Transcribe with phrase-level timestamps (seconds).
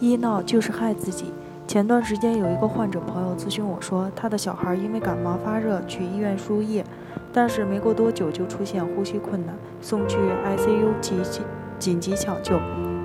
[0.00, 1.32] 医闹就是害自己。
[1.66, 6.84] 前段时间有一个患者朋友咨询我说，他的小孩因为感冒发热去医院输液，
[7.32, 11.42] 但是没过多久就出现呼吸困难，送去 ICU 急紧
[11.78, 12.58] 紧急抢救，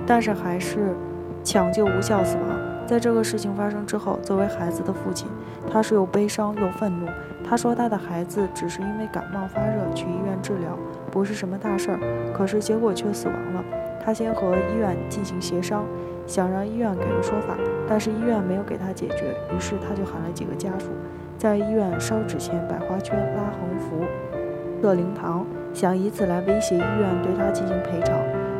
[0.06, 0.94] 但是还是
[1.42, 2.73] 抢救无效死亡。
[2.86, 5.28] 在这个事情发生之后，作为孩子的父亲，
[5.70, 7.06] 他是又悲伤又愤怒。
[7.42, 10.78] 他说他的孩子只是因为感冒发热去医院治疗，
[11.10, 11.98] 不是什么大事儿，
[12.34, 13.64] 可是结果却死亡了。
[14.04, 15.84] 他先和医院进行协商。
[16.26, 17.54] 想让医院给个说法，
[17.86, 20.86] 但是医院没有给他解决，于是他就喊了几个家属，
[21.36, 24.02] 在医院烧纸钱、摆花圈、拉横幅、
[24.80, 25.44] 设灵堂，
[25.74, 28.16] 想以此来威胁医院对他进行赔偿。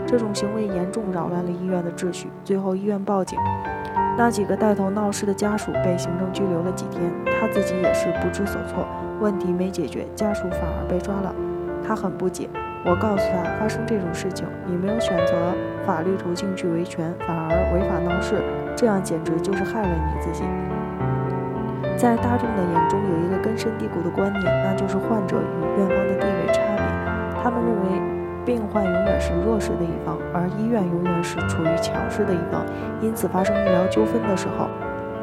[0.07, 3.39] 这种行为严重扰乱了医院的秩序，最后医院报警，
[4.17, 8.87] 那几个带头闹事的家属被行政拘留了几天，他自己也是不知所措，
[9.21, 11.35] 问题没解决，家属反而被抓了，
[11.87, 12.49] 他很不解。
[12.85, 15.53] 我告诉他，发生这种事情，你没有选择
[15.85, 18.41] 法律途径去维权，反而违法闹事，
[18.77, 20.45] 这样简直就是害了你自己。
[21.97, 26.85] 在大众的眼中，有一个根深蒂固的观念，那就是患者与院方的地位差别。
[27.43, 27.87] 他们认为，
[28.45, 32.65] 病患永远是弱势的一方，而医院永远是处于强势的一方。
[33.01, 34.69] 因此，发生医疗纠纷的时候，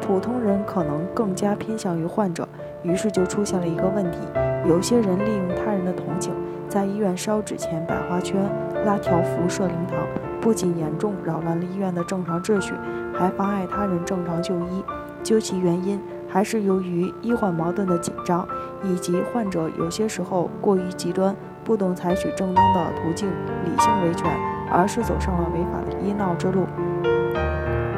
[0.00, 2.48] 普通人可能更加偏向于患者。
[2.82, 4.18] 于是就出现了一个问题：
[4.66, 6.32] 有些人利用他人的同情。
[6.68, 8.40] 在医院烧纸钱、摆花圈、
[8.86, 9.98] 拉条幅、设灵堂，
[10.40, 12.72] 不仅严重扰乱了医院的正常秩序，
[13.14, 14.82] 还妨碍他人正常就医。
[15.22, 18.48] 究其原因，还是由于医患矛盾的紧张，
[18.82, 23.28] 以及患者有些时候过于极端，不懂采取正当的途径
[23.64, 24.26] 理性维权，
[24.70, 26.66] 而是走上了违法的医闹之路。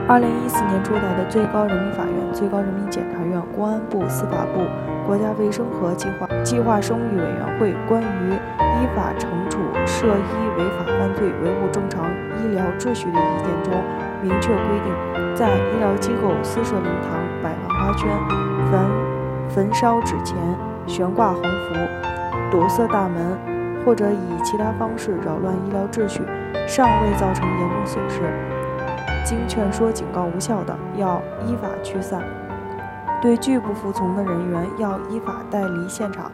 [0.06, 4.60] 二零一四年出台的最高人民法院、最高人民检察院、公安部、司法部。
[5.06, 12.06] 国家卫生和计划计划生育委员会关于依法惩处涉医违法犯罪、维护正常
[12.40, 13.74] 医疗秩序的意见中，
[14.22, 18.08] 明确规定，在医疗机构私设灵堂、摆放花圈、
[18.70, 18.80] 焚
[19.50, 20.38] 焚烧纸钱、
[20.86, 23.36] 悬挂横幅、堵塞大门，
[23.84, 26.22] 或者以其他方式扰乱医疗秩序，
[26.66, 28.20] 尚未造成严重损失，
[29.24, 32.22] 经劝说警告无效的，要依法驱散。
[33.20, 36.30] 对拒不服从的人员，要依法带离现场。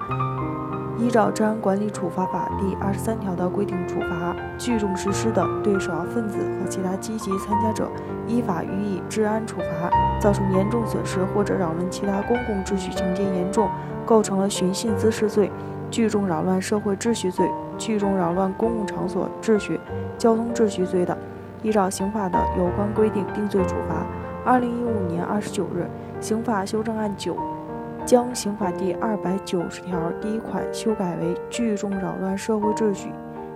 [0.98, 7.88] 依照《治安管理处罚法》第二十三条的规定处罚，聚众实施的，对首要分子和其他积极参加者，
[8.26, 9.90] 依法予以治安处罚。
[10.20, 13.70] 造成严重损失或者扰乱其他公共秩序，情节严重，
[14.04, 15.50] 构成了寻衅滋事罪、
[15.90, 19.78] 聚众扰乱社会秩序罪、聚众扰乱公共场所秩序、
[20.16, 21.16] 交通秩序罪的，
[21.62, 24.06] 依照刑法的有关规定定罪处罚。
[24.44, 25.86] 二零一五年二十九日。
[26.20, 27.34] 刑法修正案九
[28.04, 33.08] 将刑法第二百九十条第一款修改为聚众扰乱社会秩序，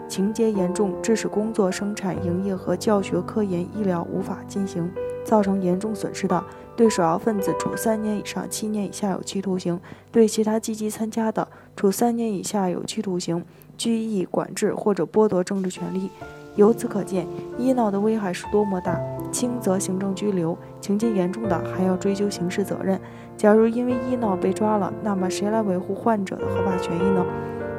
[0.09, 4.91] 情节严重，致使工作、生产、营业和教学、科研、医疗无法进行，
[5.27, 6.43] 造成严重损失的，
[6.75, 9.77] 对首要分子处三年以上七年以下有期徒刑；
[10.11, 11.47] 对其他积极参加的，
[11.77, 13.45] 处三年以下有期徒刑、
[13.77, 16.11] 拘役、管制或者剥夺政治权利。
[16.57, 17.27] 由此可见，
[17.59, 19.01] 医闹的危害是多么大。
[19.33, 23.01] 轻则行政拘留，情节严重的还要追究刑事责任。
[23.37, 27.27] 假如因为医闹被抓了，那么谁来维护患者的合法权益呢？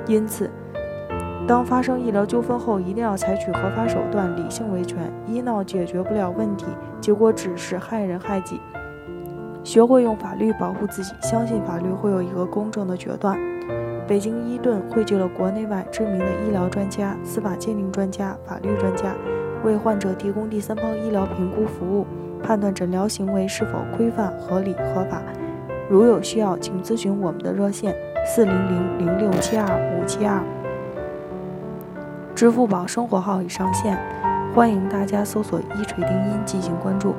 [0.05, 0.51] 因此，
[1.47, 5.09] 当发生医疗纠纷后，一定要采取合法手段，理性维权。
[5.25, 6.65] 医闹解决不了问题，
[6.99, 8.59] 结果只是害人害己。
[9.63, 13.39] 学会用法律保护自己，相信法律会有一个公正的决断。
[14.07, 19.15] 北京伊顿汇聚了国内外知名的医疗专家、司法鉴定专家、法律专家。
[19.63, 22.05] 为患者提供第三方医疗评估服务，
[22.43, 25.23] 判断诊疗行为是否规范、合理、合法。
[25.89, 27.95] 如有需要，请咨询我们的热线：
[28.27, 30.39] 四零零零六七二五七二。
[32.35, 33.97] 支付宝生活号已上线，
[34.53, 37.15] 欢迎大家搜索“一锤定音”进行关注。